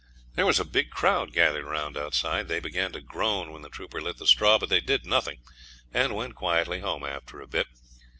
[0.33, 2.47] There was a big crowd gathered round outside.
[2.47, 5.43] They began to groan when the trooper lit the straw, but they did nothing,
[5.93, 7.67] and went quietly home after a bit.